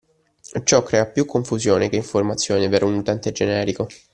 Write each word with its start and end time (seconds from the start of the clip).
Ciò 0.63 0.81
crea 0.81 1.05
più 1.05 1.25
confusione 1.25 1.87
che 1.87 1.95
informazione 1.95 2.67
per 2.69 2.81
un 2.81 2.95
utente 2.95 3.31
generico. 3.31 3.85